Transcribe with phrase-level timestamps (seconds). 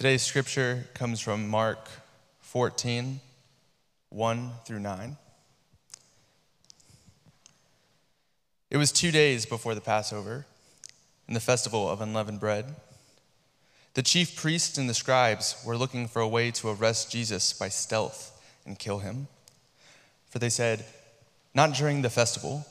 [0.00, 1.86] Today's scripture comes from Mark
[2.40, 3.20] 14,
[4.08, 5.16] 1 through 9.
[8.70, 10.46] It was two days before the Passover
[11.26, 12.76] and the festival of unleavened bread.
[13.92, 17.68] The chief priests and the scribes were looking for a way to arrest Jesus by
[17.68, 19.28] stealth and kill him.
[20.30, 20.86] For they said,
[21.54, 22.64] Not during the festival,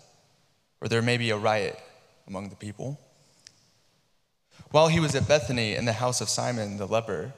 [0.81, 1.77] or there may be a riot
[2.27, 2.99] among the people.
[4.71, 7.33] While he was at Bethany in the house of Simon the leper,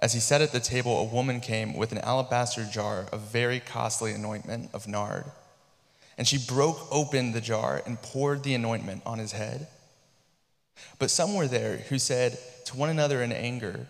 [0.00, 3.60] as he sat at the table, a woman came with an alabaster jar of very
[3.60, 5.24] costly anointment of nard.
[6.16, 9.66] And she broke open the jar and poured the anointment on his head.
[10.98, 13.86] But some were there who said to one another in anger,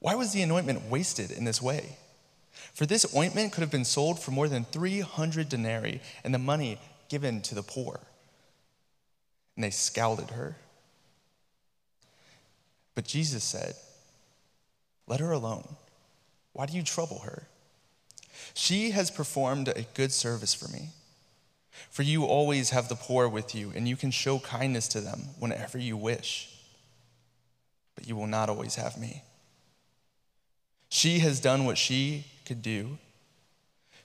[0.00, 1.96] Why was the anointment wasted in this way?
[2.74, 6.78] For this ointment could have been sold for more than 300 denarii and the money
[7.08, 8.00] given to the poor.
[9.56, 10.56] And they scowled at her.
[12.98, 13.76] But Jesus said,
[15.06, 15.76] Let her alone.
[16.52, 17.46] Why do you trouble her?
[18.54, 20.88] She has performed a good service for me.
[21.90, 25.28] For you always have the poor with you, and you can show kindness to them
[25.38, 26.52] whenever you wish.
[27.94, 29.22] But you will not always have me.
[30.88, 32.98] She has done what she could do.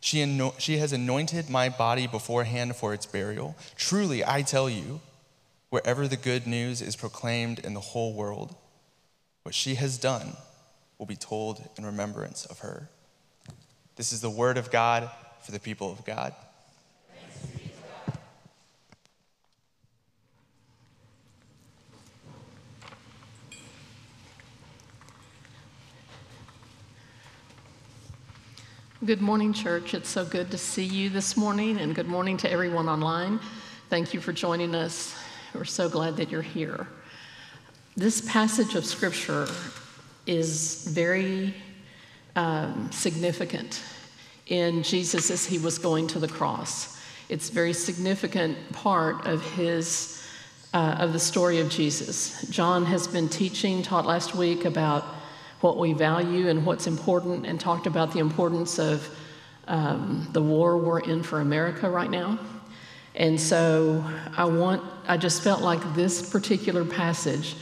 [0.02, 3.56] She, she has anointed my body beforehand for its burial.
[3.76, 5.02] Truly, I tell you,
[5.72, 8.56] wherever the good news is proclaimed in the whole world,
[9.44, 10.36] what she has done
[10.98, 12.90] will be told in remembrance of her.
[13.98, 16.34] This is the word of God for the people of God.
[29.06, 29.94] Good morning, church.
[29.94, 33.42] It's so good to see you this morning, and good morning to everyone online.
[33.90, 35.14] Thank you for joining us.
[35.54, 36.88] We're so glad that you're here.
[37.96, 39.48] This passage of scripture
[40.26, 41.54] is very
[42.36, 43.84] um, significant
[44.48, 47.00] in Jesus as he was going to the cross.
[47.30, 50.26] It's a very significant part of his
[50.74, 52.42] uh, of the story of Jesus.
[52.50, 55.04] John has been teaching, taught last week about
[55.62, 59.08] what we value and what's important, and talked about the importance of
[59.68, 62.40] um, the war we're in for America right now.
[63.14, 64.04] And so
[64.36, 67.56] I want, I just felt like this particular passage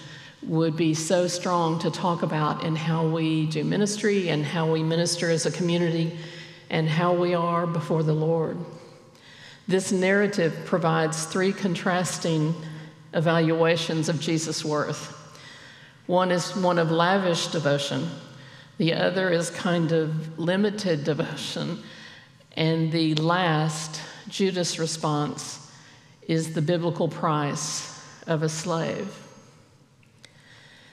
[0.44, 4.82] would be so strong to talk about in how we do ministry and how we
[4.82, 6.18] minister as a community
[6.70, 8.58] and how we are before the Lord.
[9.68, 12.56] This narrative provides three contrasting
[13.14, 15.18] evaluations of Jesus' worth.
[16.08, 18.10] One is one of lavish devotion,
[18.78, 21.84] the other is kind of limited devotion,
[22.58, 25.72] and the last, Judas' response,
[26.28, 29.16] is the biblical price of a slave.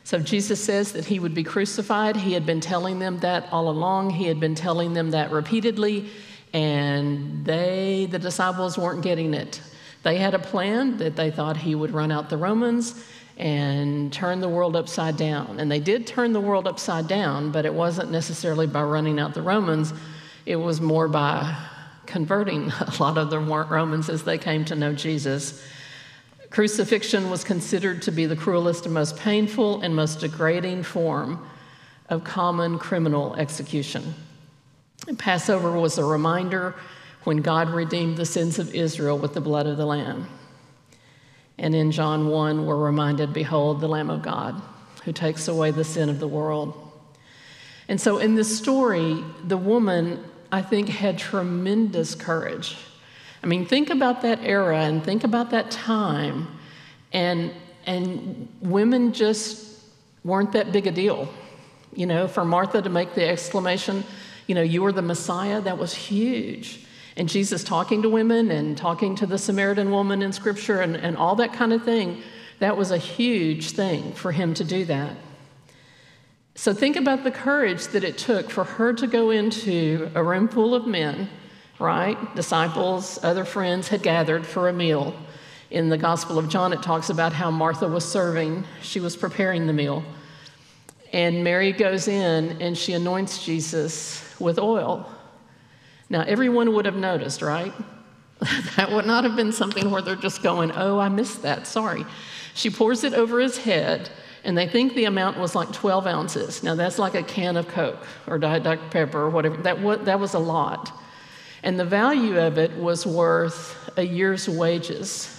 [0.09, 2.17] So Jesus says that he would be crucified.
[2.17, 4.09] He had been telling them that all along.
[4.09, 6.09] He had been telling them that repeatedly,
[6.55, 9.61] and they, the disciples, weren't getting it.
[10.05, 13.05] They had a plan that they thought he would run out the Romans
[13.37, 15.61] and turn the world upside down.
[15.61, 19.35] And they did turn the world upside down, but it wasn't necessarily by running out
[19.35, 19.93] the Romans,
[20.47, 21.55] it was more by
[22.07, 25.63] converting a lot of the Romans as they came to know Jesus.
[26.51, 31.47] Crucifixion was considered to be the cruelest and most painful and most degrading form
[32.09, 34.15] of common criminal execution.
[35.07, 36.75] And Passover was a reminder
[37.25, 40.29] when God redeemed the sins of Israel with the blood of the Lamb.
[41.59, 44.61] And in John 1, we're reminded, Behold, the Lamb of God
[45.05, 46.75] who takes away the sin of the world.
[47.89, 50.23] And so in this story, the woman,
[50.53, 52.77] I think, had tremendous courage.
[53.43, 56.49] I mean, think about that era and think about that time,
[57.13, 57.53] and,
[57.87, 59.81] and women just
[60.25, 61.29] weren't that big a deal.
[61.95, 64.05] You know, for Martha to make the exclamation,
[64.47, 66.85] you know, you are the Messiah, that was huge
[67.19, 71.17] and Jesus talking to women and talking to the Samaritan woman in scripture and, and
[71.17, 72.23] all that kind of thing,
[72.61, 75.17] that was a huge thing for him to do that.
[76.55, 80.49] So think about the courage that it took for her to go into a room
[80.49, 81.29] full of men,
[81.79, 82.17] right?
[82.35, 85.15] Disciples, other friends had gathered for a meal.
[85.71, 89.67] In the Gospel of John, it talks about how Martha was serving, she was preparing
[89.67, 90.03] the meal.
[91.13, 95.11] And Mary goes in and she anoints Jesus with oil.
[96.11, 97.73] Now, everyone would have noticed, right?
[98.77, 102.05] that would not have been something where they're just going, oh, I missed that, sorry.
[102.55, 104.11] She pours it over his head,
[104.45, 106.63] and they think the amount was like 12 ounces.
[106.63, 108.89] Now, that's like a can of Coke or Diet Dr.
[108.91, 109.57] Pepper or whatever.
[109.59, 110.93] That was, that was a lot.
[111.63, 115.35] And the value of it was worth a year's wages.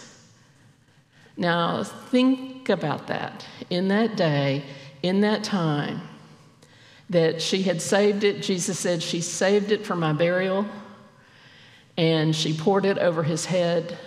[1.38, 3.45] Now, think about that.
[3.69, 4.63] In that day,
[5.01, 6.01] in that time,
[7.10, 8.42] that she had saved it.
[8.42, 10.66] Jesus said, She saved it for my burial.
[11.98, 13.98] And she poured it over his head.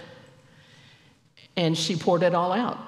[1.57, 2.79] And she poured it all out.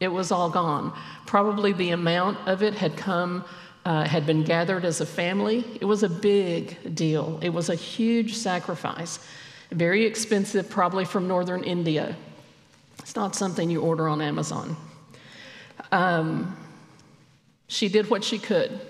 [0.00, 0.92] It was all gone.
[1.26, 3.44] Probably the amount of it had come,
[3.84, 5.64] uh, had been gathered as a family.
[5.80, 7.38] It was a big deal.
[7.42, 9.18] It was a huge sacrifice.
[9.70, 12.16] Very expensive, probably from northern India.
[12.98, 14.76] It's not something you order on Amazon.
[15.90, 16.56] Um,
[17.66, 18.80] she did what she could.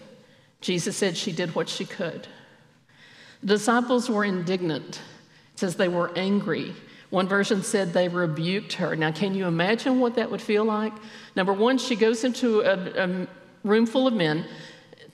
[0.61, 2.27] Jesus said she did what she could.
[3.43, 5.01] The disciples were indignant.
[5.55, 6.75] It says they were angry.
[7.11, 8.95] One version said they rebuked her.
[8.95, 10.93] Now, can you imagine what that would feel like?
[11.35, 13.27] Number one, she goes into a, a
[13.65, 14.47] room full of men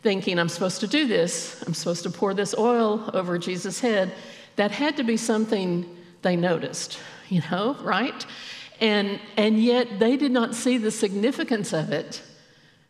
[0.02, 1.62] thinking, I'm supposed to do this.
[1.66, 4.12] I'm supposed to pour this oil over Jesus' head.
[4.56, 6.98] That had to be something they noticed,
[7.28, 8.26] you know, right?
[8.80, 12.22] And, and yet they did not see the significance of it.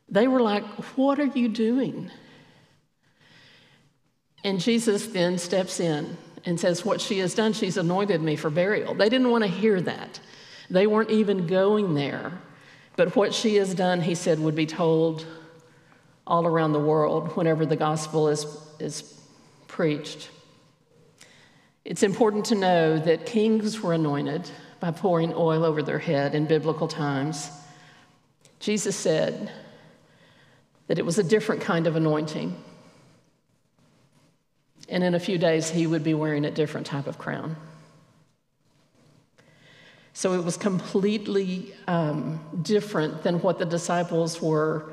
[0.08, 0.64] They were like,
[0.96, 2.10] What are you doing?
[4.44, 8.50] And Jesus then steps in and says, What she has done, she's anointed me for
[8.50, 8.94] burial.
[8.94, 10.20] They didn't want to hear that.
[10.70, 12.32] They weren't even going there.
[12.96, 15.26] But what she has done, he said, would be told
[16.28, 18.46] all around the world whenever the gospel is,
[18.78, 19.18] is
[19.66, 20.30] preached.
[21.84, 24.48] It's important to know that kings were anointed
[24.78, 27.50] by pouring oil over their head in biblical times.
[28.60, 29.50] Jesus said
[30.86, 32.62] that it was a different kind of anointing.
[34.90, 37.56] And in a few days, he would be wearing a different type of crown.
[40.12, 44.92] So it was completely um, different than what the disciples were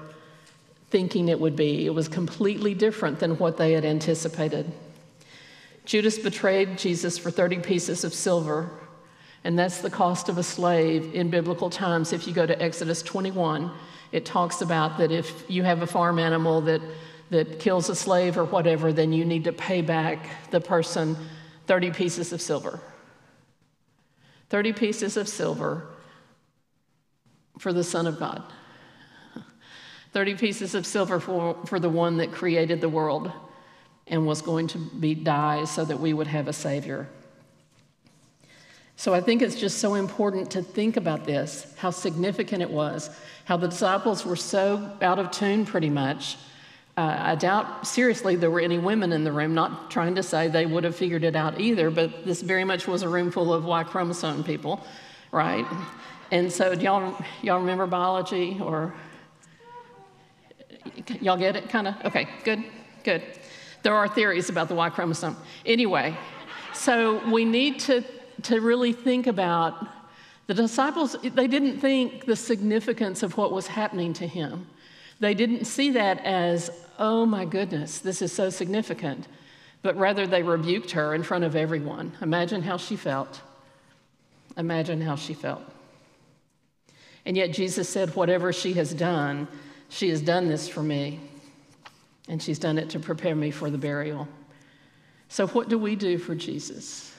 [0.95, 1.85] thinking it would be.
[1.85, 4.71] It was completely different than what they had anticipated.
[5.83, 8.69] Judas betrayed Jesus for 30 pieces of silver,
[9.43, 12.13] and that's the cost of a slave in biblical times.
[12.13, 13.69] If you go to Exodus 21,
[14.13, 16.79] it talks about that if you have a farm animal that
[17.29, 21.17] that kills a slave or whatever, then you need to pay back the person
[21.67, 22.79] 30 pieces of silver.
[24.49, 25.87] 30 pieces of silver
[27.59, 28.43] for the Son of God.
[30.15, 33.29] 30 pieces of silver for, for the one that created the world
[34.07, 37.05] and was going to be die so that we would have a Savior.
[38.95, 43.09] So I think it's just so important to think about this, how significant it was,
[43.43, 46.37] how the disciples were so out of tune pretty much
[46.97, 50.47] uh, I doubt seriously there were any women in the room, not trying to say
[50.47, 53.53] they would have figured it out either, but this very much was a room full
[53.53, 54.81] of Y chromosome people,
[55.33, 55.65] right?
[56.31, 58.95] And so, do y'all, y'all remember biology or
[61.21, 61.95] y'all get it kind of?
[62.05, 62.63] Okay, good,
[63.03, 63.21] good.
[63.83, 65.37] There are theories about the Y chromosome.
[65.65, 66.17] Anyway,
[66.73, 68.03] so we need to,
[68.43, 69.87] to really think about
[70.47, 74.67] the disciples, they didn't think the significance of what was happening to him.
[75.19, 76.69] They didn't see that as,
[76.99, 79.27] oh my goodness, this is so significant,
[79.81, 82.11] but rather they rebuked her in front of everyone.
[82.21, 83.41] Imagine how she felt.
[84.57, 85.63] Imagine how she felt.
[87.25, 89.47] And yet Jesus said, Whatever she has done,
[89.95, 91.21] she has done this for me,
[92.27, 94.27] and she's done it to prepare me for the burial.
[95.29, 97.13] So, what do we do for Jesus?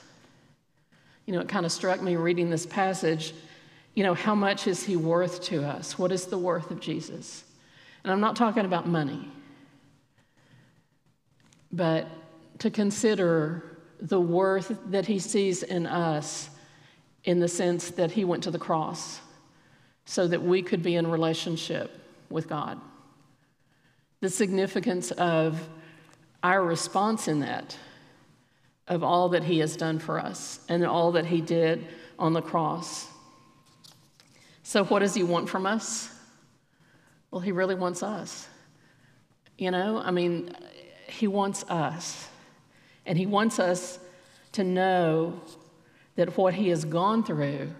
[1.25, 3.33] You know, it kind of struck me reading this passage.
[3.95, 5.97] You know, how much is he worth to us?
[5.97, 7.43] What is the worth of Jesus?
[8.03, 9.27] And I'm not talking about money,
[11.71, 12.07] but
[12.59, 16.51] to consider the worth that he sees in us
[17.23, 19.19] in the sense that he went to the cross
[20.05, 22.79] so that we could be in relationship with God.
[24.21, 25.67] The significance of
[26.43, 27.77] our response in that,
[28.87, 31.85] of all that he has done for us and all that he did
[32.17, 33.07] on the cross.
[34.63, 36.09] So, what does he want from us?
[37.31, 38.47] Well, he really wants us.
[39.57, 40.55] You know, I mean,
[41.07, 42.27] he wants us.
[43.05, 43.99] And he wants us
[44.51, 45.39] to know
[46.15, 47.73] that what he has gone through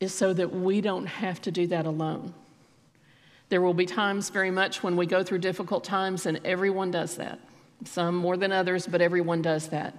[0.00, 2.34] is so that we don't have to do that alone.
[3.48, 7.16] There will be times very much when we go through difficult times, and everyone does
[7.16, 7.40] that.
[7.84, 9.96] Some more than others, but everyone does that.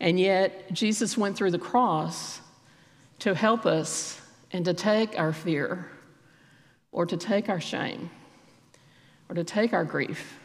[0.00, 2.40] And yet, Jesus went through the cross
[3.20, 4.20] to help us
[4.52, 5.88] and to take our fear
[6.92, 8.10] or to take our shame
[9.28, 10.38] or to take our grief.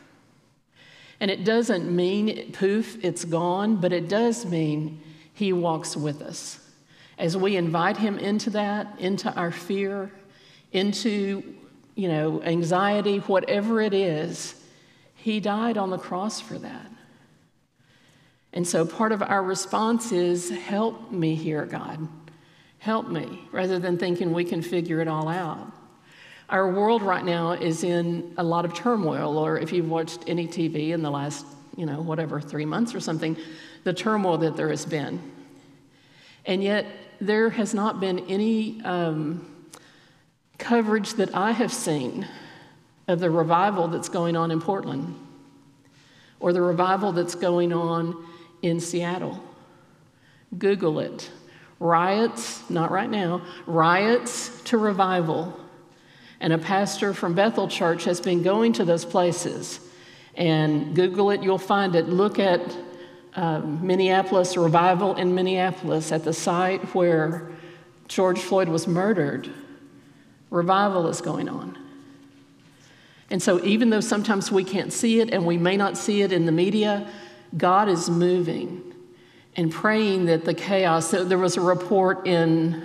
[1.19, 5.01] And it doesn't mean poof, it's gone, but it does mean
[5.33, 6.58] He walks with us.
[7.19, 10.09] As we invite Him into that, into our fear,
[10.71, 11.43] into,
[11.93, 14.55] you know, anxiety, whatever it is,
[15.15, 16.89] He died on the cross for that.
[18.53, 22.07] And so part of our response is, Help me here, God.
[22.79, 25.73] Help me, rather than thinking we can figure it all out.
[26.47, 30.47] Our world right now is in a lot of turmoil, or if you've watched any
[30.47, 31.45] TV in the last,
[31.75, 33.37] you know, whatever, three months or something,
[33.83, 35.21] the turmoil that there has been.
[36.45, 36.87] And yet,
[37.21, 39.45] there has not been any um,
[40.57, 42.27] coverage that I have seen
[43.07, 45.15] of the revival that's going on in Portland
[46.39, 48.25] or the revival that's going on
[48.61, 49.43] in Seattle.
[50.57, 51.29] Google it.
[51.79, 55.57] Riots, not right now, riots to revival.
[56.41, 59.79] And a pastor from Bethel Church has been going to those places.
[60.35, 62.07] And Google it, you'll find it.
[62.07, 62.61] Look at
[63.35, 67.51] uh, Minneapolis, revival in Minneapolis, at the site where
[68.07, 69.49] George Floyd was murdered.
[70.49, 71.77] Revival is going on.
[73.29, 76.31] And so, even though sometimes we can't see it and we may not see it
[76.31, 77.07] in the media,
[77.55, 78.83] God is moving
[79.55, 81.11] and praying that the chaos.
[81.11, 82.81] There was a report in,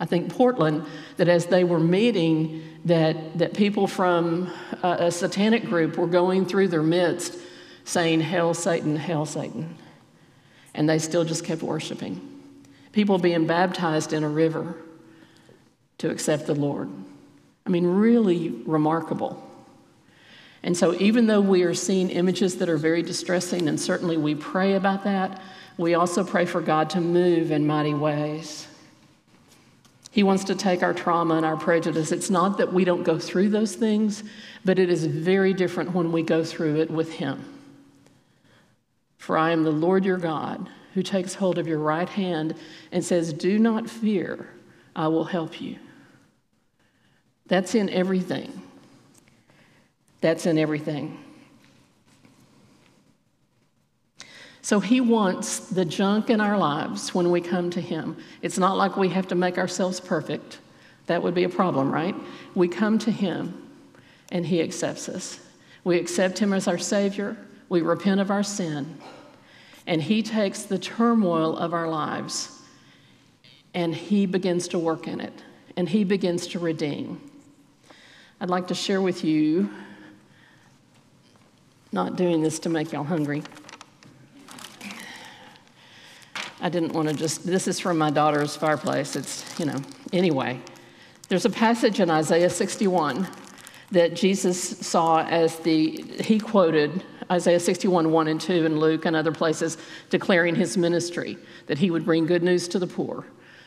[0.00, 0.84] I think, Portland,
[1.16, 4.50] that as they were meeting, that, that people from
[4.82, 7.38] a, a satanic group were going through their midst
[7.86, 9.76] saying, Hail Satan, Hail Satan.
[10.74, 12.20] And they still just kept worshiping.
[12.92, 14.76] People being baptized in a river
[15.98, 16.90] to accept the Lord.
[17.64, 19.42] I mean, really remarkable.
[20.62, 24.34] And so, even though we are seeing images that are very distressing, and certainly we
[24.34, 25.40] pray about that,
[25.78, 28.66] we also pray for God to move in mighty ways.
[30.10, 32.10] He wants to take our trauma and our prejudice.
[32.10, 34.24] It's not that we don't go through those things,
[34.64, 37.55] but it is very different when we go through it with Him.
[39.18, 42.54] For I am the Lord your God who takes hold of your right hand
[42.92, 44.48] and says, Do not fear,
[44.94, 45.76] I will help you.
[47.46, 48.62] That's in everything.
[50.20, 51.22] That's in everything.
[54.62, 58.16] So he wants the junk in our lives when we come to him.
[58.42, 60.58] It's not like we have to make ourselves perfect.
[61.06, 62.16] That would be a problem, right?
[62.56, 63.62] We come to him
[64.32, 65.38] and he accepts us.
[65.84, 67.36] We accept him as our Savior.
[67.68, 68.98] We repent of our sin.
[69.86, 72.60] And he takes the turmoil of our lives
[73.72, 75.32] and he begins to work in it
[75.76, 77.20] and he begins to redeem.
[78.40, 79.70] I'd like to share with you
[81.92, 83.42] not doing this to make y'all hungry.
[86.60, 89.14] I didn't want to just, this is from my daughter's fireplace.
[89.14, 89.78] It's, you know,
[90.12, 90.60] anyway.
[91.28, 93.26] There's a passage in Isaiah 61
[93.90, 99.16] that Jesus saw as the, he quoted Isaiah 61, 1 and 2, and Luke and
[99.16, 99.78] other places
[100.10, 103.26] declaring his ministry, that he would bring good news to the poor.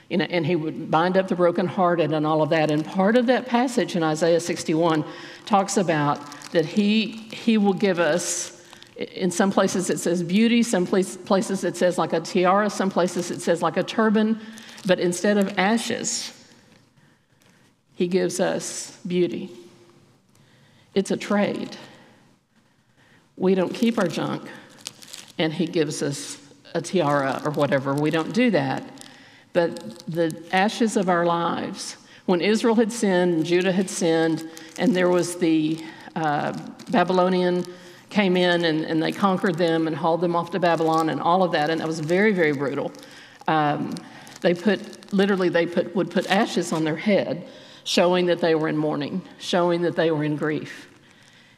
[0.10, 2.72] You know, and he would bind up the brokenhearted and all of that.
[2.72, 5.06] And part of that passage in Isaiah 61
[5.46, 6.20] talks about
[6.52, 8.64] that he, he will give us,
[8.96, 12.90] in some places it says beauty, some place, places it says like a tiara, some
[12.90, 14.40] places it says like a turban,
[14.88, 16.34] but instead of ashes,
[17.94, 19.52] he gives us beauty.
[20.96, 21.78] It's a trade.
[23.40, 24.50] We don't keep our junk,
[25.38, 26.38] and he gives us
[26.74, 27.94] a tiara or whatever.
[27.94, 28.84] We don't do that.
[29.54, 35.08] But the ashes of our lives, when Israel had sinned, Judah had sinned, and there
[35.08, 35.82] was the
[36.18, 36.52] uh,
[36.92, 37.66] Babylonian
[38.10, 41.42] came in and, and, they conquered them and hauled them off to Babylon and all
[41.42, 42.92] of that, and that was very, very brutal.
[43.48, 43.96] Um,
[44.42, 47.48] they put, literally, they put, would put ashes on their head,
[47.86, 50.89] showing that they were in mourning, showing that they were in grief.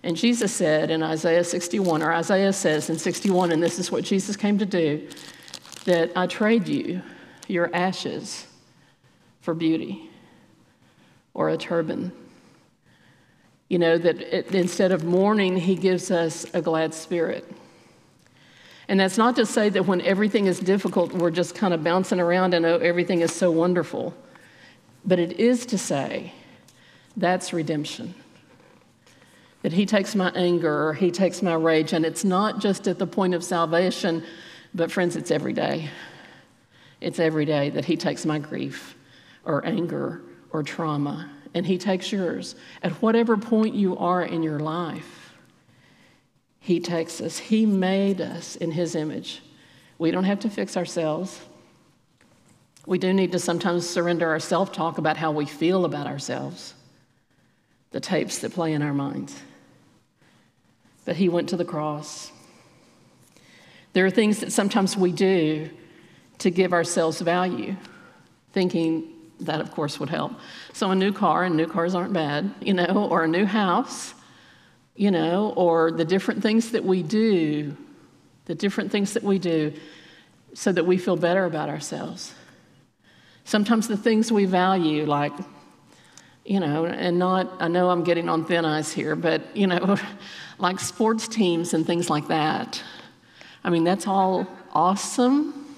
[0.04, 4.04] And Jesus said in Isaiah 61, or Isaiah says in 61, and this is what
[4.04, 5.08] Jesus came to do,
[5.86, 7.02] that I trade you
[7.48, 8.48] your ashes
[9.42, 10.10] for beauty
[11.34, 12.12] or a turban
[13.72, 17.50] you know, that it, instead of mourning, he gives us a glad spirit.
[18.90, 22.20] And that's not to say that when everything is difficult, we're just kind of bouncing
[22.20, 24.14] around and oh, everything is so wonderful.
[25.06, 26.34] But it is to say
[27.16, 28.14] that's redemption.
[29.62, 32.98] That he takes my anger or he takes my rage, and it's not just at
[32.98, 34.24] the point of salvation,
[34.74, 35.90] but friends, it's every day.
[37.00, 38.96] It's every day that he takes my grief
[39.44, 42.56] or anger or trauma and He takes yours.
[42.82, 45.34] At whatever point you are in your life,
[46.60, 47.38] He takes us.
[47.38, 49.42] He made us in His image.
[49.98, 51.42] We don't have to fix ourselves.
[52.86, 56.74] We do need to sometimes surrender our self talk about how we feel about ourselves,
[57.92, 59.40] the tapes that play in our minds.
[61.06, 62.32] But He went to the cross.
[63.94, 65.70] There are things that sometimes we do
[66.40, 67.76] to give ourselves value,
[68.54, 69.04] thinking
[69.42, 70.34] that, of course, would help.
[70.74, 74.14] So, a new car, and new cars aren't bad, you know, or a new house,
[74.96, 77.76] you know, or the different things that we do,
[78.46, 79.74] the different things that we do
[80.54, 82.34] so that we feel better about ourselves.
[83.46, 85.34] Sometimes the things we value, like
[86.46, 89.96] you know, and not, I know I'm getting on thin ice here, but, you know,
[90.62, 92.82] like sports teams and things like that.
[93.64, 95.76] I mean, that's all awesome,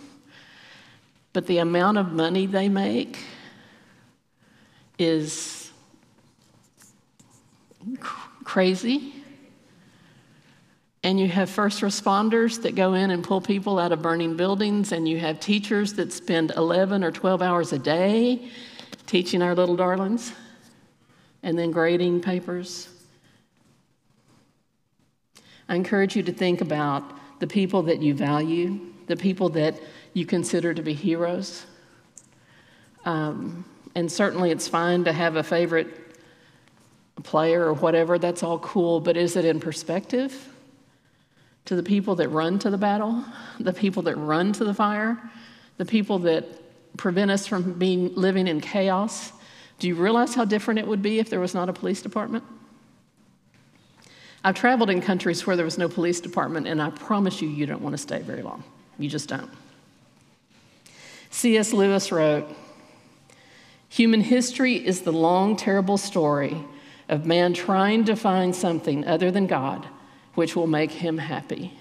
[1.32, 3.18] but the amount of money they make
[5.00, 5.72] is
[8.44, 9.14] crazy.
[11.06, 14.94] And you have first responders that go in and pull people out of burning buildings,
[14.94, 18.48] and you have teachers that spend 11 or 12 hours a day
[19.06, 20.32] teaching our little darlings
[21.42, 22.93] and then grading papers.
[25.74, 27.04] I encourage you to think about
[27.40, 29.80] the people that you value, the people that
[30.14, 31.66] you consider to be heroes.
[33.06, 33.66] Um,
[33.96, 35.88] and certainly it's fine to have a favorite
[37.24, 40.48] player or whatever, that's all cool, but is it in perspective?
[41.66, 43.26] To the people that run to the battle,
[43.60, 45.20] the people that run to the fire,
[45.78, 46.46] the people that
[46.98, 49.32] prevent us from being living in chaos,
[49.80, 52.44] do you realize how different it would be if there was not a police department?
[54.44, 57.66] I've traveled in countries where there was no police department, and I promise you, you
[57.66, 58.64] don't want to stay very long.
[59.00, 59.50] You just don't.
[61.30, 61.74] C.S.
[61.74, 62.48] Lewis wrote
[63.90, 66.58] Human history is the long, terrible story
[67.08, 69.88] of man trying to find something other than God
[70.34, 71.74] which will make him happy.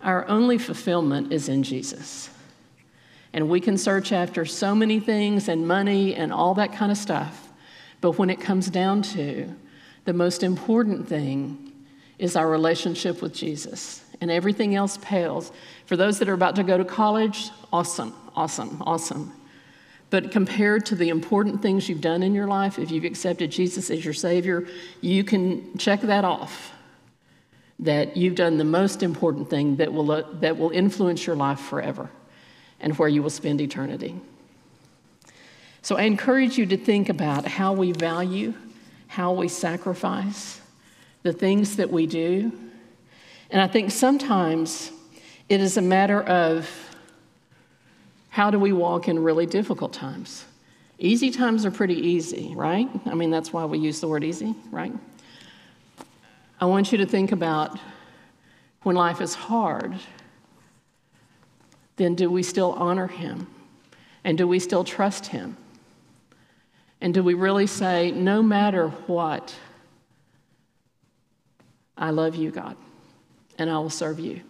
[0.00, 2.30] Our only fulfillment is in Jesus.
[3.32, 6.98] And we can search after so many things and money and all that kind of
[6.98, 7.48] stuff.
[8.00, 9.54] But when it comes down to
[10.04, 11.72] the most important thing
[12.18, 14.02] is our relationship with Jesus.
[14.20, 15.50] And everything else pales.
[15.86, 19.32] For those that are about to go to college, awesome, awesome, awesome.
[20.10, 23.90] But compared to the important things you've done in your life, if you've accepted Jesus
[23.90, 24.68] as your Savior,
[25.00, 26.72] you can check that off.
[27.80, 31.58] That you've done the most important thing that will, uh, that will influence your life
[31.58, 32.08] forever
[32.78, 34.14] and where you will spend eternity.
[35.80, 38.54] So I encourage you to think about how we value,
[39.12, 40.60] how we sacrifice,
[41.22, 42.50] the things that we do.
[43.50, 44.90] And I think sometimes
[45.48, 46.68] it is a matter of
[48.30, 50.46] how do we walk in really difficult times?
[50.98, 52.88] Easy times are pretty easy, right?
[53.04, 54.92] I mean, that's why we use the word easy, right?
[56.58, 57.78] I want you to think about
[58.82, 59.98] when life is hard
[61.96, 63.46] then do we still honor him?
[64.24, 65.56] And do we still trust him?
[67.02, 69.52] And do we really say, no matter what,
[71.98, 72.76] I love you, God,
[73.58, 74.40] and I will serve you?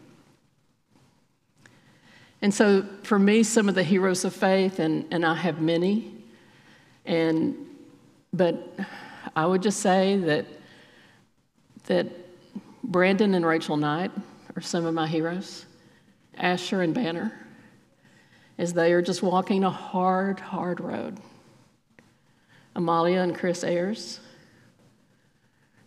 [2.43, 6.15] And so, for me, some of the heroes of faith, and, and I have many,
[7.07, 7.57] and
[8.35, 8.79] but
[9.35, 10.45] I would just say that
[11.87, 12.07] that
[12.85, 14.11] Brandon and Rachel Knight
[14.55, 15.65] are some of my heroes.
[16.37, 17.33] Asher and Banner
[18.59, 21.19] as they are just walking a hard, hard road.
[22.75, 24.21] Amalia and Chris Ayers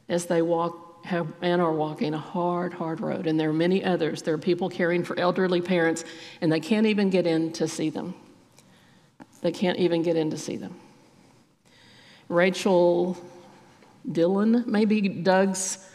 [0.08, 3.28] as they walk have, and are walking a hard, hard road.
[3.28, 4.22] And there are many others.
[4.22, 6.04] There are people caring for elderly parents,
[6.42, 8.16] and they can't even get in to see them.
[9.42, 10.76] They can't even get in to see them.
[12.28, 13.18] Rachel
[14.12, 15.88] Dillon, maybe Doug's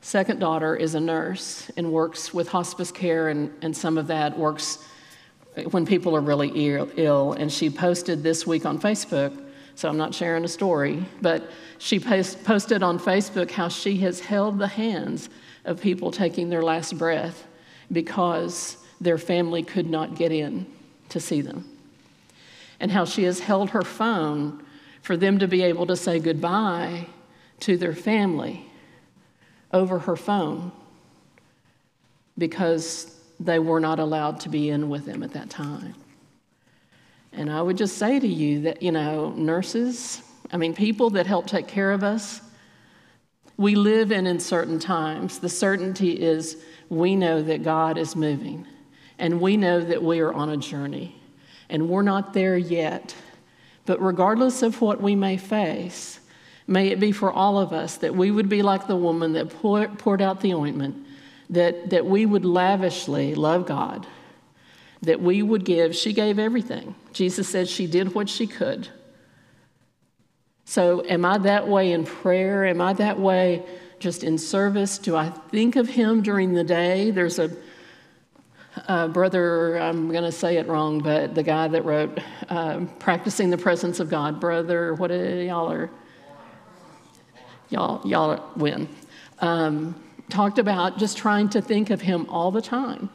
[0.00, 4.38] second daughter is a nurse and works with hospice care, and, and some of that
[4.38, 4.86] works
[5.70, 6.50] when people are really
[6.96, 7.32] Ill.
[7.32, 9.43] And she posted this week on Facebook,
[9.74, 14.20] so I'm not sharing a story, but she post, posted on Facebook how she has
[14.20, 15.28] held the hands
[15.64, 17.44] of people taking their last breath
[17.90, 20.66] because their family could not get in
[21.08, 21.68] to see them.
[22.80, 24.62] And how she has held her phone
[25.02, 27.06] for them to be able to say goodbye
[27.60, 28.64] to their family
[29.72, 30.72] over her phone
[32.38, 35.94] because they were not allowed to be in with them at that time.
[37.36, 41.26] And I would just say to you that, you know, nurses, I mean, people that
[41.26, 42.40] help take care of us,
[43.56, 45.38] we live in uncertain times.
[45.38, 48.66] The certainty is we know that God is moving,
[49.18, 51.20] and we know that we are on a journey,
[51.68, 53.14] and we're not there yet.
[53.86, 56.20] But regardless of what we may face,
[56.66, 59.50] May it be for all of us that we would be like the woman that
[59.50, 60.96] poured out the ointment,
[61.50, 64.06] that, that we would lavishly love God,
[65.04, 65.94] that we would give.
[65.94, 66.94] She gave everything.
[67.12, 68.88] Jesus said she did what she could.
[70.64, 72.64] So, am I that way in prayer?
[72.64, 73.64] Am I that way
[73.98, 74.98] just in service?
[74.98, 77.10] Do I think of Him during the day?
[77.10, 77.50] There's a,
[78.88, 83.50] a brother, I'm going to say it wrong, but the guy that wrote uh, Practicing
[83.50, 85.90] the Presence of God, brother, what y'all are?
[87.74, 88.88] y'all, y'all win,
[89.40, 93.10] um, talked about just trying to think of him all the time.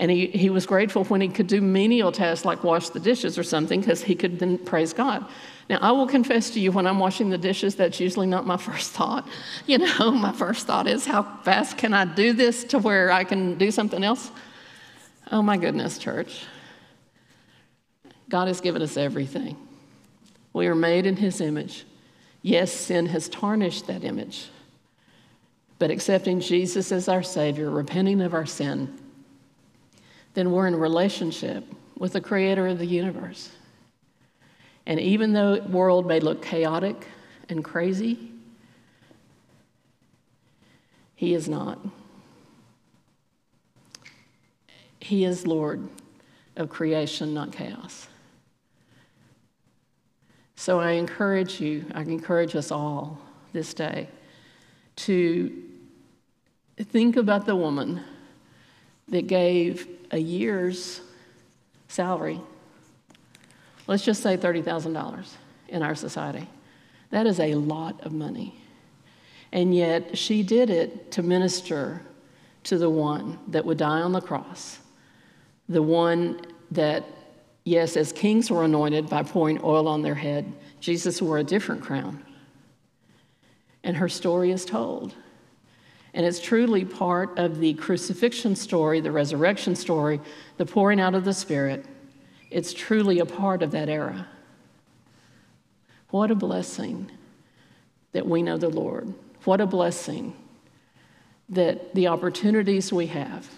[0.00, 3.38] And he, he was grateful when he could do menial tasks like wash the dishes
[3.38, 5.26] or something because he could then praise God.
[5.68, 8.56] Now, I will confess to you, when I'm washing the dishes, that's usually not my
[8.68, 9.28] first thought.
[9.66, 13.24] You know, my first thought is, how fast can I do this to where I
[13.24, 14.30] can do something else?
[15.30, 16.44] Oh, my goodness, church.
[18.30, 19.54] God has given us everything.
[20.54, 21.84] We are made in His image.
[22.40, 24.48] Yes, sin has tarnished that image,
[25.78, 28.98] but accepting Jesus as our Savior, repenting of our sin,
[30.34, 31.64] then we're in relationship
[31.98, 33.50] with the Creator of the universe.
[34.86, 37.06] And even though the world may look chaotic
[37.48, 38.32] and crazy,
[41.14, 41.78] He is not.
[45.00, 45.88] He is Lord
[46.56, 48.06] of creation, not chaos.
[50.56, 53.18] So I encourage you, I encourage us all
[53.52, 54.08] this day
[54.96, 55.50] to
[56.78, 58.02] think about the woman
[59.08, 61.00] that gave a year's
[61.88, 62.40] salary,
[63.86, 65.26] let's just say $30,000
[65.68, 66.48] in our society.
[67.10, 68.54] That is a lot of money.
[69.52, 72.02] And yet she did it to minister
[72.64, 74.78] to the one that would die on the cross,
[75.68, 77.04] the one that
[77.64, 81.82] Yes, as kings were anointed by pouring oil on their head, Jesus wore a different
[81.82, 82.24] crown.
[83.84, 85.14] And her story is told.
[86.12, 90.20] And it's truly part of the crucifixion story, the resurrection story,
[90.56, 91.86] the pouring out of the Spirit.
[92.50, 94.26] It's truly a part of that era.
[96.10, 97.10] What a blessing
[98.12, 99.14] that we know the Lord.
[99.44, 100.34] What a blessing
[101.48, 103.48] that the opportunities we have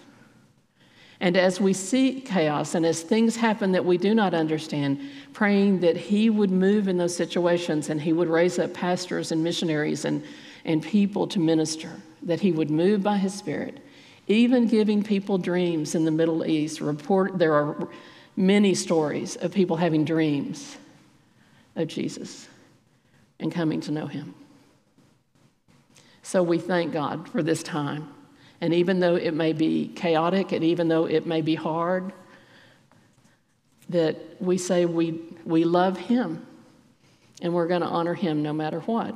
[1.23, 4.99] and as we see chaos and as things happen that we do not understand,
[5.31, 9.41] praying that He would move in those situations and He would raise up pastors and
[9.41, 10.21] missionaries and,
[10.65, 11.91] and people to minister,
[12.25, 13.79] that He would move by His Spirit,
[14.27, 16.81] even giving people dreams in the Middle East.
[16.81, 17.87] Report, there are
[18.35, 20.77] many stories of people having dreams
[21.75, 22.47] of Jesus
[23.39, 24.33] and coming to know Him.
[26.21, 28.07] So we thank God for this time.
[28.61, 32.13] And even though it may be chaotic and even though it may be hard,
[33.89, 36.45] that we say we, we love Him
[37.41, 39.15] and we're going to honor Him no matter what.